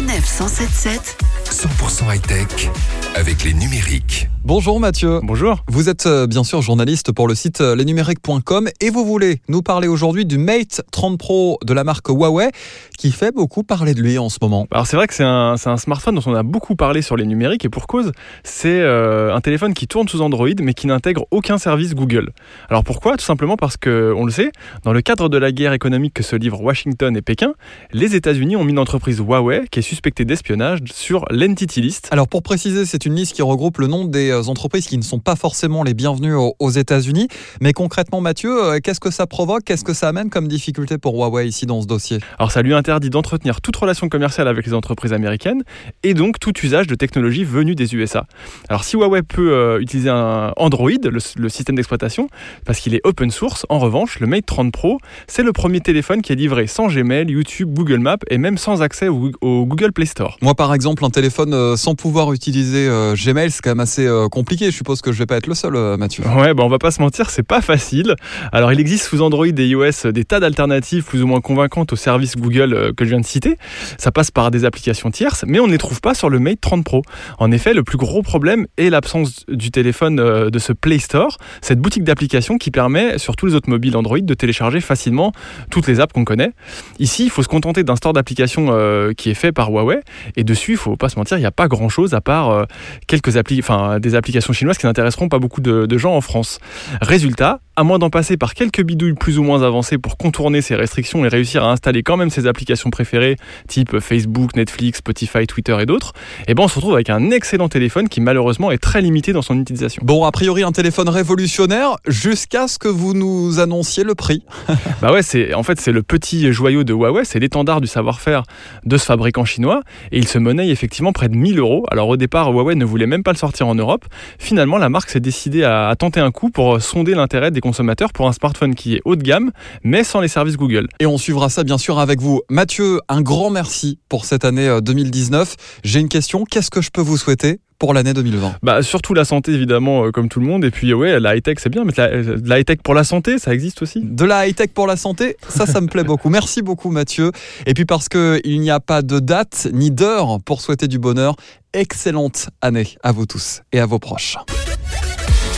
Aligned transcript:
Sanef 0.00 0.24
177 0.26 1.18
100% 1.44 2.10
high-tech 2.10 2.70
avec 3.16 3.44
les 3.44 3.52
numériques. 3.52 4.29
Bonjour 4.42 4.80
Mathieu. 4.80 5.20
Bonjour. 5.22 5.62
Vous 5.68 5.90
êtes 5.90 6.06
euh, 6.06 6.26
bien 6.26 6.44
sûr 6.44 6.62
journaliste 6.62 7.12
pour 7.12 7.28
le 7.28 7.34
site 7.34 7.60
euh, 7.60 7.76
lesnumériques.com 7.76 8.70
et 8.80 8.88
vous 8.88 9.04
voulez 9.04 9.42
nous 9.48 9.60
parler 9.60 9.86
aujourd'hui 9.86 10.24
du 10.24 10.38
Mate 10.38 10.80
30 10.92 11.18
Pro 11.18 11.58
de 11.62 11.74
la 11.74 11.84
marque 11.84 12.08
Huawei 12.08 12.50
qui 12.96 13.12
fait 13.12 13.32
beaucoup 13.32 13.64
parler 13.64 13.92
de 13.92 14.00
lui 14.00 14.16
en 14.16 14.30
ce 14.30 14.38
moment. 14.40 14.66
Alors 14.70 14.86
c'est 14.86 14.96
vrai 14.96 15.08
que 15.08 15.14
c'est 15.14 15.24
un, 15.24 15.56
smartphone 15.76 16.14
dont 16.14 16.22
on 16.24 16.34
a 16.34 16.42
beaucoup 16.42 16.74
parlé 16.74 17.02
sur 17.02 17.16
les 17.16 17.26
numériques 17.26 17.66
et 17.66 17.68
pour 17.68 17.86
cause, 17.86 18.12
c'est 18.42 18.80
euh, 18.80 19.34
un 19.34 19.42
téléphone 19.42 19.74
qui 19.74 19.86
tourne 19.86 20.08
sous 20.08 20.22
Android 20.22 20.48
mais 20.62 20.72
qui 20.72 20.86
n'intègre 20.86 21.26
aucun 21.30 21.58
service 21.58 21.94
Google. 21.94 22.30
Alors 22.70 22.82
pourquoi? 22.82 23.18
Tout 23.18 23.24
simplement 23.26 23.58
parce 23.58 23.76
que, 23.76 24.14
on 24.16 24.24
le 24.24 24.32
sait, 24.32 24.52
dans 24.84 24.94
le 24.94 25.02
cadre 25.02 25.28
de 25.28 25.36
la 25.36 25.52
guerre 25.52 25.74
économique 25.74 26.14
que 26.14 26.22
se 26.22 26.34
livrent 26.34 26.62
Washington 26.62 27.14
et 27.14 27.22
Pékin, 27.22 27.52
les 27.92 28.16
États-Unis 28.16 28.56
ont 28.56 28.64
mis 28.64 28.72
une 28.72 28.78
entreprise 28.78 29.18
Huawei 29.18 29.66
qui 29.70 29.80
est 29.80 29.82
suspectée 29.82 30.24
d'espionnage 30.24 30.78
sur 30.90 31.26
l'Entity 31.30 31.82
List. 31.82 32.08
Alors 32.10 32.26
pour 32.26 32.42
préciser, 32.42 32.86
c'est 32.86 33.04
une 33.04 33.14
liste 33.14 33.34
qui 33.34 33.42
regroupe 33.42 33.76
le 33.78 33.86
nom 33.86 34.06
des 34.06 34.29
euh, 34.30 34.42
entreprises 34.44 34.86
qui 34.86 34.96
ne 34.98 35.02
sont 35.02 35.18
pas 35.18 35.36
forcément 35.36 35.82
les 35.82 35.94
bienvenues 35.94 36.34
aux- 36.34 36.70
États-Unis. 36.70 37.26
Mais 37.60 37.72
concrètement, 37.72 38.20
Mathieu, 38.20 38.64
euh, 38.64 38.78
qu'est-ce 38.82 39.00
que 39.00 39.10
ça 39.10 39.26
provoque? 39.26 39.64
Qu'est-ce 39.64 39.82
que 39.84 39.92
ça 39.92 40.08
amène 40.08 40.30
comme 40.30 40.46
difficulté 40.46 40.98
pour 40.98 41.14
Huawei 41.16 41.48
ici 41.48 41.66
dans 41.66 41.82
ce 41.82 41.86
dossier? 41.86 42.18
Alors 42.38 42.52
ça 42.52 42.62
lui 42.62 42.74
interdit 42.74 43.10
d'entretenir 43.10 43.60
toute 43.60 43.76
relation 43.76 44.08
commerciale 44.08 44.46
avec 44.46 44.64
les 44.66 44.72
entreprises 44.74 45.12
américaines 45.12 45.62
et 46.04 46.14
donc 46.14 46.38
tout 46.38 46.52
usage 46.62 46.86
de 46.86 46.94
technologies 46.94 47.44
venues 47.44 47.74
des 47.74 47.94
USA. 47.94 48.26
Alors 48.68 48.84
si 48.84 48.96
Huawei 48.96 49.22
peut 49.22 49.52
euh, 49.52 49.80
utiliser 49.80 50.10
un 50.10 50.52
Android, 50.56 50.90
le, 51.02 51.18
le 51.36 51.48
système 51.48 51.74
d'exploitation, 51.76 52.28
parce 52.64 52.78
qu'il 52.78 52.94
est 52.94 53.00
open 53.04 53.30
source, 53.30 53.66
en 53.68 53.78
revanche, 53.80 54.20
le 54.20 54.26
Mate 54.28 54.46
30 54.46 54.72
Pro, 54.72 54.98
c'est 55.26 55.42
le 55.42 55.52
premier 55.52 55.80
téléphone 55.80 56.22
qui 56.22 56.32
est 56.32 56.36
livré 56.36 56.66
sans 56.68 56.86
Gmail, 56.86 57.28
YouTube, 57.30 57.70
Google 57.74 57.98
Maps 57.98 58.16
et 58.30 58.38
même 58.38 58.58
sans 58.58 58.80
accès 58.82 59.08
au, 59.08 59.32
au 59.40 59.66
Google 59.66 59.92
Play 59.92 60.06
Store. 60.06 60.38
Moi, 60.40 60.54
par 60.54 60.72
exemple, 60.72 61.04
un 61.04 61.10
téléphone 61.10 61.52
euh, 61.52 61.76
sans 61.76 61.94
pouvoir 61.96 62.32
utiliser 62.32 62.86
euh, 62.88 63.14
Gmail, 63.14 63.50
c'est 63.50 63.60
quand 63.62 63.70
même 63.70 63.80
assez 63.80 64.06
compliqué. 64.28 64.66
Je 64.66 64.76
suppose 64.76 65.00
que 65.00 65.12
je 65.12 65.18
vais 65.18 65.26
pas 65.26 65.36
être 65.36 65.46
le 65.46 65.54
seul, 65.54 65.76
euh, 65.76 65.96
Mathieu. 65.96 66.24
Ouais, 66.36 66.54
bah 66.54 66.62
on 66.64 66.68
va 66.68 66.78
pas 66.78 66.90
se 66.90 67.00
mentir, 67.00 67.30
c'est 67.30 67.42
pas 67.42 67.60
facile. 67.60 68.14
Alors 68.52 68.72
il 68.72 68.80
existe 68.80 69.04
sous 69.04 69.22
Android 69.22 69.46
et 69.46 69.66
iOS 69.66 70.12
des 70.12 70.24
tas 70.24 70.40
d'alternatives 70.40 71.04
plus 71.04 71.22
ou 71.22 71.26
moins 71.26 71.40
convaincantes 71.40 71.92
aux 71.92 71.96
services 71.96 72.36
Google 72.36 72.74
euh, 72.74 72.92
que 72.92 73.04
je 73.04 73.10
viens 73.10 73.20
de 73.20 73.26
citer. 73.26 73.56
Ça 73.98 74.12
passe 74.12 74.30
par 74.30 74.50
des 74.50 74.64
applications 74.64 75.10
tierces, 75.10 75.44
mais 75.46 75.60
on 75.60 75.66
ne 75.66 75.72
les 75.72 75.78
trouve 75.78 76.00
pas 76.00 76.14
sur 76.14 76.30
le 76.30 76.38
Mate 76.38 76.60
30 76.60 76.84
Pro. 76.84 77.02
En 77.38 77.50
effet, 77.50 77.74
le 77.74 77.82
plus 77.82 77.98
gros 77.98 78.22
problème 78.22 78.66
est 78.76 78.90
l'absence 78.90 79.44
du 79.48 79.70
téléphone 79.70 80.20
euh, 80.20 80.50
de 80.50 80.58
ce 80.58 80.72
Play 80.72 80.98
Store, 80.98 81.38
cette 81.62 81.80
boutique 81.80 82.04
d'applications 82.04 82.58
qui 82.58 82.70
permet 82.70 83.18
sur 83.18 83.36
tous 83.36 83.46
les 83.46 83.54
autres 83.54 83.70
mobiles 83.70 83.96
Android 83.96 84.20
de 84.20 84.34
télécharger 84.34 84.80
facilement 84.80 85.32
toutes 85.70 85.86
les 85.86 86.00
apps 86.00 86.12
qu'on 86.12 86.24
connaît. 86.24 86.52
Ici, 86.98 87.24
il 87.24 87.30
faut 87.30 87.42
se 87.42 87.48
contenter 87.48 87.84
d'un 87.84 87.96
store 87.96 88.12
d'applications 88.12 88.68
euh, 88.70 89.12
qui 89.12 89.30
est 89.30 89.34
fait 89.34 89.52
par 89.52 89.70
Huawei, 89.70 90.00
et 90.36 90.44
dessus, 90.44 90.72
il 90.72 90.78
faut 90.78 90.96
pas 90.96 91.08
se 91.08 91.18
mentir, 91.18 91.36
il 91.36 91.40
n'y 91.40 91.46
a 91.46 91.50
pas 91.50 91.68
grand-chose 91.68 92.14
à 92.14 92.20
part 92.20 92.50
euh, 92.50 92.64
quelques 93.06 93.36
appli 93.36 93.58
enfin, 93.60 93.98
des 94.00 94.09
applications 94.14 94.52
chinoises 94.52 94.78
qui 94.78 94.86
n'intéresseront 94.86 95.28
pas 95.28 95.38
beaucoup 95.38 95.60
de, 95.60 95.86
de 95.86 95.98
gens 95.98 96.14
en 96.14 96.20
France. 96.20 96.58
Résultat, 97.00 97.60
à 97.80 97.82
moins 97.82 97.98
d'en 97.98 98.10
passer 98.10 98.36
par 98.36 98.52
quelques 98.52 98.82
bidouilles 98.82 99.14
plus 99.14 99.38
ou 99.38 99.42
moins 99.42 99.62
avancées 99.62 99.96
pour 99.96 100.18
contourner 100.18 100.60
ces 100.60 100.74
restrictions 100.74 101.24
et 101.24 101.28
réussir 101.28 101.64
à 101.64 101.72
installer 101.72 102.02
quand 102.02 102.18
même 102.18 102.28
ses 102.28 102.46
applications 102.46 102.90
préférées, 102.90 103.36
type 103.68 104.00
Facebook, 104.00 104.54
Netflix, 104.54 104.98
Spotify, 104.98 105.46
Twitter 105.46 105.76
et 105.80 105.86
d'autres, 105.86 106.12
eh 106.46 106.54
ben 106.54 106.64
on 106.64 106.68
se 106.68 106.74
retrouve 106.74 106.94
avec 106.94 107.08
un 107.08 107.30
excellent 107.30 107.70
téléphone 107.70 108.08
qui 108.10 108.20
malheureusement 108.20 108.70
est 108.70 108.76
très 108.76 109.00
limité 109.00 109.32
dans 109.32 109.40
son 109.40 109.58
utilisation. 109.58 110.02
Bon, 110.04 110.24
a 110.24 110.30
priori, 110.30 110.62
un 110.62 110.72
téléphone 110.72 111.08
révolutionnaire 111.08 111.96
jusqu'à 112.06 112.68
ce 112.68 112.78
que 112.78 112.88
vous 112.88 113.14
nous 113.14 113.60
annonciez 113.60 114.04
le 114.04 114.14
prix. 114.14 114.44
Bah 115.00 115.12
ouais, 115.12 115.22
c'est 115.22 115.54
en 115.54 115.62
fait 115.62 115.80
c'est 115.80 115.92
le 115.92 116.02
petit 116.02 116.52
joyau 116.52 116.84
de 116.84 116.92
Huawei, 116.92 117.24
c'est 117.24 117.38
l'étendard 117.38 117.80
du 117.80 117.86
savoir-faire 117.86 118.42
de 118.84 118.98
ce 118.98 119.04
fabricant 119.06 119.46
chinois 119.46 119.80
et 120.12 120.18
il 120.18 120.28
se 120.28 120.38
monnaie 120.38 120.68
effectivement 120.68 121.12
près 121.12 121.30
de 121.30 121.36
1000 121.36 121.58
euros. 121.58 121.86
Alors 121.90 122.08
au 122.08 122.18
départ, 122.18 122.52
Huawei 122.52 122.74
ne 122.74 122.84
voulait 122.84 123.06
même 123.06 123.22
pas 123.22 123.32
le 123.32 123.38
sortir 123.38 123.66
en 123.68 123.74
Europe. 123.74 123.99
Finalement, 124.38 124.78
la 124.78 124.88
marque 124.88 125.10
s'est 125.10 125.20
décidée 125.20 125.64
à, 125.64 125.94
tenter 125.98 126.20
un 126.20 126.30
coup 126.30 126.50
pour 126.50 126.80
sonder 126.80 127.14
l'intérêt 127.14 127.50
des 127.50 127.60
consommateurs 127.60 128.12
pour 128.12 128.28
un 128.28 128.32
smartphone 128.32 128.74
qui 128.74 128.96
est 128.96 129.00
haut 129.04 129.16
de 129.16 129.22
gamme, 129.22 129.50
mais 129.82 130.04
sans 130.04 130.20
les 130.20 130.28
services 130.28 130.56
Google. 130.56 130.88
Et 131.00 131.06
on 131.06 131.18
suivra 131.18 131.48
ça 131.48 131.64
bien 131.64 131.78
sûr 131.78 131.98
avec 131.98 132.20
vous. 132.20 132.42
Mathieu, 132.48 133.00
un 133.08 133.22
grand 133.22 133.50
merci 133.50 133.98
pour 134.08 134.24
cette 134.24 134.44
année 134.44 134.68
euh, 134.68 134.80
2019. 134.80 135.56
J'ai 135.84 136.00
une 136.00 136.08
question, 136.08 136.44
qu'est-ce 136.44 136.70
que 136.70 136.80
je 136.80 136.90
peux 136.90 137.02
vous 137.02 137.16
souhaiter? 137.16 137.60
Pour 137.80 137.94
l'année 137.94 138.14
2020 138.14 138.58
Bah 138.62 138.82
surtout 138.82 139.14
la 139.14 139.24
santé 139.24 139.52
évidemment, 139.52 140.04
euh, 140.04 140.10
comme 140.12 140.28
tout 140.28 140.38
le 140.38 140.46
monde. 140.46 140.64
Et 140.64 140.70
puis 140.70 140.94
ouais, 140.94 141.18
la 141.18 141.34
high 141.34 141.42
tech 141.42 141.56
c'est 141.58 141.70
bien, 141.70 141.82
mais 141.84 141.92
la, 141.96 142.22
la 142.44 142.60
high 142.60 142.64
tech 142.64 142.78
pour 142.84 142.94
la 142.94 143.02
santé, 143.02 143.38
ça 143.40 143.52
existe 143.52 143.82
aussi? 143.82 144.00
De 144.04 144.24
la 144.24 144.46
high-tech 144.46 144.68
pour 144.74 144.86
la 144.86 144.96
santé, 144.96 145.36
ça, 145.48 145.66
ça 145.66 145.80
me 145.80 145.88
plaît 145.88 146.04
beaucoup. 146.04 146.28
Merci 146.30 146.62
beaucoup 146.62 146.90
Mathieu. 146.90 147.32
Et 147.66 147.74
puis 147.74 147.86
parce 147.86 148.08
qu'il 148.08 148.60
n'y 148.60 148.70
a 148.70 148.80
pas 148.80 149.02
de 149.02 149.18
date 149.18 149.68
ni 149.72 149.90
d'heure 149.90 150.38
pour 150.44 150.60
souhaiter 150.60 150.86
du 150.86 150.98
bonheur, 150.98 151.34
excellente 151.72 152.50
année 152.60 152.88
à 153.02 153.12
vous 153.12 153.26
tous 153.26 153.62
et 153.72 153.80
à 153.80 153.86
vos 153.86 153.98
proches. 153.98 154.36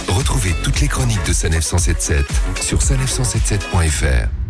Retrouvez 0.09 0.51
toutes 0.63 0.81
les 0.81 0.89
chroniques 0.89 1.27
de 1.27 1.33
Sanef 1.33 1.65
177 1.65 2.25
sur 2.61 2.79
sanef177.fr. 2.79 4.42